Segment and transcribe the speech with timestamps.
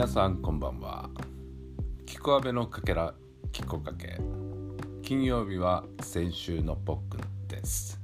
[0.00, 1.10] 皆さんこんばんは。
[2.06, 3.12] キコアベのかけら
[3.52, 4.18] キコかけ。
[5.02, 8.00] 金曜日は先週のポックンです。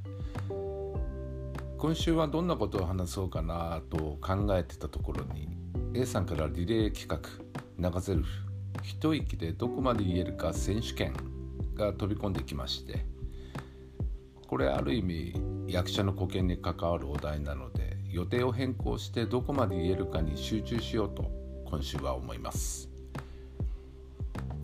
[1.79, 5.49] 今週はどんなことを話そうかなと考えてたところに
[5.95, 8.25] A さんからリレー企画流せる
[8.83, 11.15] 一息でどこまで言えるか選手権
[11.77, 13.07] が飛び込んできまして
[14.47, 15.33] これある意味
[15.67, 22.89] 役者の保険に関わるお題なので予定を変更してどこまで言えるかに集中しようと今週は思います。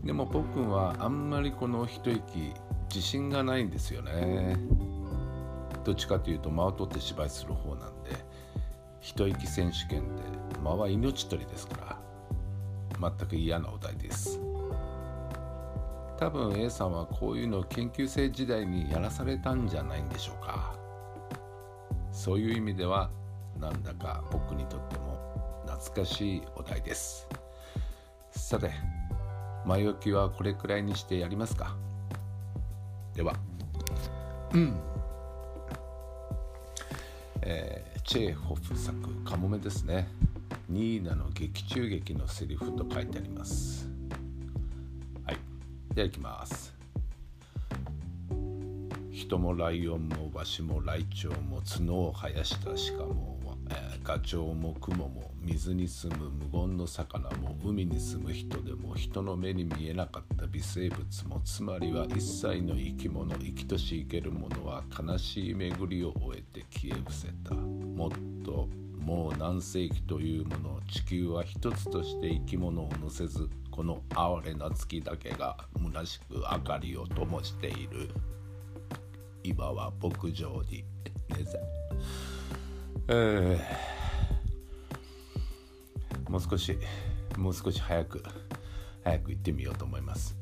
[0.05, 2.53] でも僕はあんまりこの一息
[2.89, 4.57] 自信がないんですよね。
[5.85, 8.11] どっちかというと間を取って芝居する方なんで
[9.01, 10.05] 一息選手権っ
[10.53, 11.99] て間は命取りですか
[13.01, 14.41] ら全く嫌なお題です。
[16.19, 20.77] 多分 A さんはこういうのを研究生時代にやらされたんじゃないんでしょうか。
[22.13, 23.11] そういう意味では
[23.59, 24.65] なんだか僕に
[25.83, 27.27] 懐かしいお題です。
[28.31, 28.71] さて
[29.67, 31.77] 前置きはこれくらいにしてやりますか。
[33.15, 33.35] では。
[34.55, 34.81] うん。
[37.43, 38.97] えー、チェーホフ作
[39.29, 40.07] 「カモメ」ですね。
[40.69, 43.89] ニーナの劇中劇のセリフと書いてあります。
[45.25, 45.37] はい。
[45.95, 46.73] ではいきます。
[49.11, 67.55] 人もライオンもワシもライチョウも角を生やした鹿も、えー、ガチョウもクモも水に住む無言の魚も海に住む人でも人の目に見えなかった微生物もつまりは一切の生き物生きとし生けるものは悲しい巡りを終えて消え失せた。
[67.55, 68.11] もっ
[68.45, 68.69] と
[68.99, 78.11] もう何世紀というもの地球は一つとして生き物を乗せずこの哀れな月だけが虚しく明かりを灯している。
[79.45, 80.85] 今は牧場に
[81.29, 81.59] 寝ざ
[83.09, 84.02] えー、
[86.33, 86.79] もう少し
[87.37, 88.25] もう少し早く
[89.05, 90.35] 早く行ってみようと思います。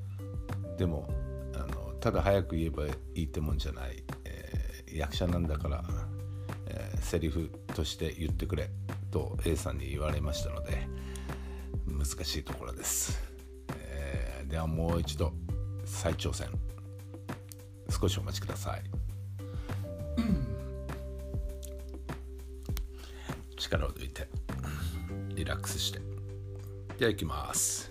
[0.78, 1.08] でも
[1.52, 5.82] あのただ早く言えばいいってもんじゃない、えー、役者なんだから、
[6.68, 8.70] えー、セリフとして言ってくれ
[9.10, 10.86] と A さんに言われましたので
[11.88, 13.20] 難しいところです、
[13.74, 15.32] えー、ではもう一度
[15.84, 16.46] 再挑戦。
[17.90, 18.82] 少しお待ちください、
[23.56, 24.09] 力を抜いて
[25.40, 26.00] リラックスして。
[26.98, 27.89] ではいきます。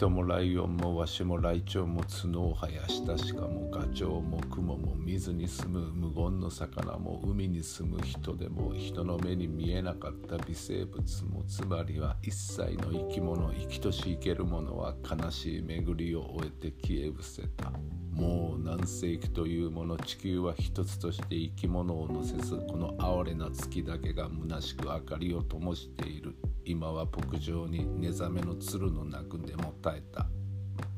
[0.00, 17.70] 人もライオンもワシもライチョウも角を生やした鹿もガチョウもクモも水に住む無言の魚も海に住む人でも人の目に見えなかった微生物もつまりは一切の生き物生きとし生けるものは悲しい巡りを終えて消え失せた。
[18.10, 26.34] もう何世紀というもの地球は一つとして生き物を乗せずこの哀れな月だけが虚しく明かりを灯している。
[26.70, 30.28] 今は牧場に寝覚めの鶴の鳴くんでも耐えた。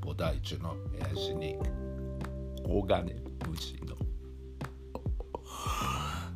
[0.03, 1.56] 菩提樹の林に。
[2.62, 3.15] 黄金
[3.49, 3.97] 虫の。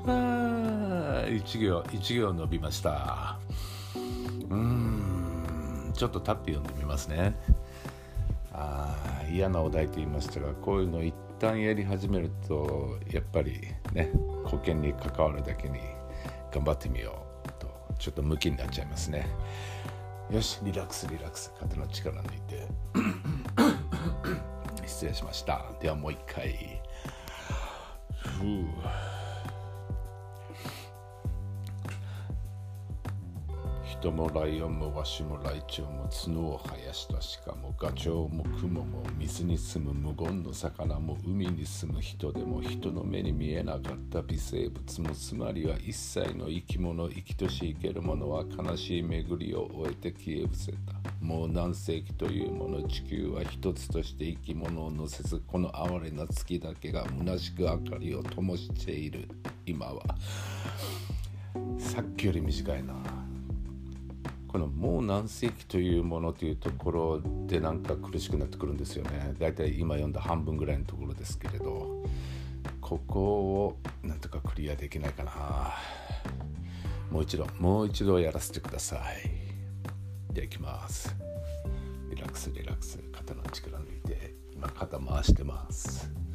[0.06, 3.38] あ一行一行伸びました。
[4.48, 7.36] うんちょっとタッピ読んでみますね。
[8.54, 13.60] あ嫌なお題と言いましたがこういうの一旦やり始めるとやっぱり
[13.92, 14.10] ね
[14.44, 15.78] 保険に関わるだけに
[16.50, 17.25] 頑張ってみよう。
[17.98, 19.26] ちょっとムキになっちゃいますね。
[20.30, 21.52] よしリラックスリラックス。
[21.58, 22.66] 肩の力抜いて。
[24.86, 25.64] 失礼しました。
[25.80, 26.80] ではもう一回。
[28.18, 29.15] ふう。
[34.06, 50.78] 人もライオンもワシもライチョウも角を生やした鹿もガチョウもクモも水に住む無言の魚も海に住む人でも人の目に見えなかった微生物もつまりは一切の生き物生きとし生けるものは悲しい巡りを終えて消え失せた
[51.20, 59.28] もう何世紀というもの地球は一つとして生き物を乗せずこの哀れな月だけが虚しく明かりを灯している
[59.66, 60.00] 今は
[61.80, 63.15] さっきより短いな
[64.48, 69.34] このもう何世紀というものというところでなんか苦しくなってくるんですよね。
[69.38, 72.04] だいたい今読んだ半分ぐらいのところですけれど。
[72.80, 75.74] ここをなんとかクリアできないかな。
[77.10, 80.32] もう一度もう一度やらせてください。
[80.32, 81.14] ではいきます。
[82.10, 82.98] リラックスリラックス。
[83.12, 86.25] 肩の力抜いて今肩回してます。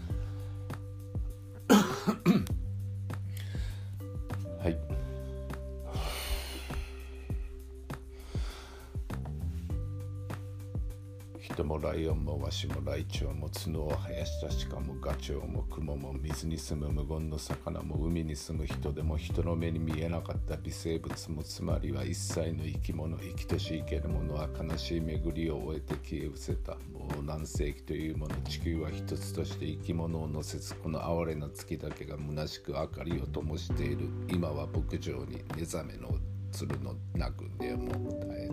[11.92, 36.16] ライオンもワシもライチョウも角を生やした鹿もガチョウもクモも水に住む無言の魚も海に住む人でも人の目に見えなかった微生物もつまりは一切の生き物生きとし生けるものは悲しい巡りを終えて消え失せたもう何世紀というもの地球は一つとして生き物を乗せずこの哀れな月だけが虚しく明かりを灯している今は牧場に目覚めの
[36.54, 38.50] 鶴の鳴く音も絶え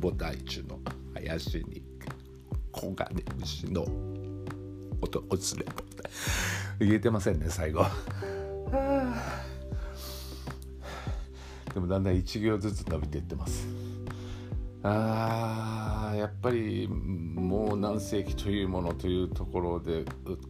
[0.00, 0.78] た菩提樹の
[1.12, 1.82] 林に
[2.80, 3.84] 黄金虫の
[5.00, 5.66] 音をすれ
[6.78, 7.84] 言えてませんね最後。
[11.74, 13.66] でもだんだん1行ずつ伸びていってます。
[14.84, 20.04] あーやっぱりもう何世紀というものというところで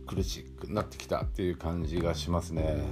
[0.07, 2.85] 苦しくなってきたっていう感じがしますね。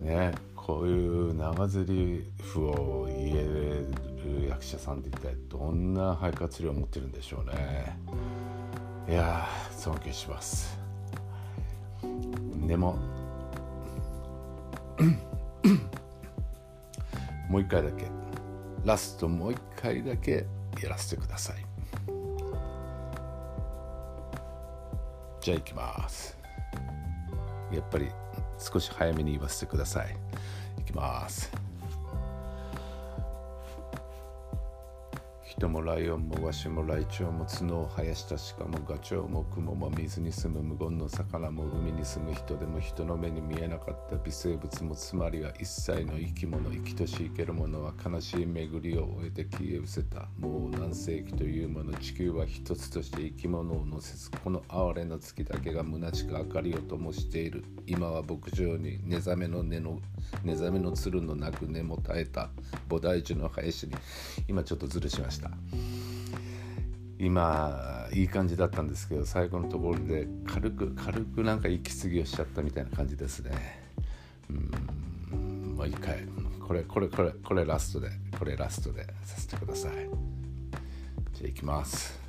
[0.00, 4.13] ねこういう長ゼリフを言える
[4.48, 7.98] 役者さんって一体どんな肺活量を持ってるんでしょうね。
[9.08, 10.78] いや尊敬します。
[12.66, 12.96] でも
[17.48, 18.06] もう一回だけ。
[18.84, 20.46] ラストもう一回だけ
[20.82, 21.56] やらせてください。
[25.40, 26.38] じゃあ行きます。
[27.72, 28.08] やっぱり
[28.58, 30.16] 少し早めに言わせてください。
[30.78, 31.50] 行きます。
[35.56, 60.00] 人もライオンもワシもライチョウも角を生やした鹿もガチョウもクモも水に住む無言の魚も海に住む人でも人の目に見えなかった微生物もつまりは一切の生き物生きとし生けるものは悲しい巡りを終えて消え失せたもう何世紀というもの地球は一つとして生き物を乗せずこの哀れな月だけが虚しく明かりを灯している今は牧場に寝覚めの根の
[60.42, 62.50] 寝覚めの鶴の鳴く根も絶えた
[62.88, 63.94] 菩提樹の林に
[64.48, 65.43] 今ちょっとずるしました
[67.18, 73.50] 今いい感じだったんですけど最後のところで軽く軽くなんか息継ぎをしちゃったみたいな感じですね。
[74.50, 75.74] うん。
[75.76, 76.26] もう一回
[76.60, 79.92] これこれこれこれラストでこれラストでさせてください。
[81.34, 82.23] じゃあいきます。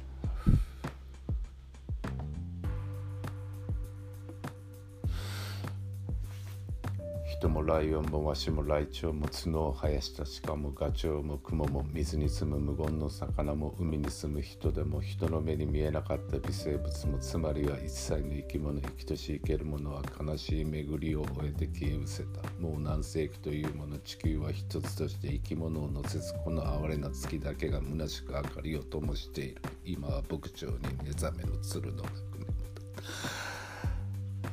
[7.37, 29.61] 人もライオンもワシもライチョウも角を生やした鹿もガチョウもクモも水に住む無言の魚も海に住む人でも人の目に見えなかった微生物もつまりは一切の生き物生きとし生けるものは悲しい巡りを終えて消え失せたもう何世紀というもの地球は一つとして生き物を乗せずこの哀れな月だけが虚しく明かりを灯している。
[29.83, 32.55] 今は牧場に目覚めの鶴の鳴く眠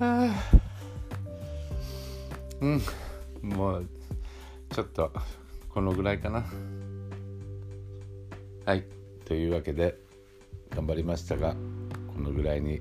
[0.00, 0.61] はあ
[2.62, 2.82] うん。
[3.42, 3.86] もう
[4.70, 5.12] ちょっと
[5.68, 6.44] このぐらいかな。
[8.64, 8.84] はい。
[9.24, 9.98] というわけで
[10.70, 11.56] 頑張りましたが
[12.14, 12.80] このぐらいに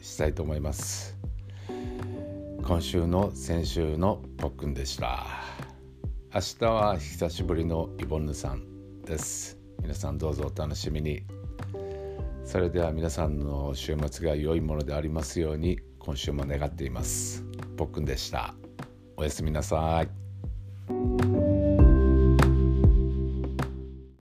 [0.00, 1.18] したいと思います。
[2.62, 5.26] 今週の先週のポックンでした。
[6.32, 9.58] 明日は久しぶりのイボンヌさんです。
[9.82, 11.24] 皆さんどうぞお楽しみに。
[12.44, 17.44] それでは皆さんの週末が良いものでありますように今週も願っています。
[17.76, 18.59] ポックンでした。
[19.20, 21.59] おやすみなさい。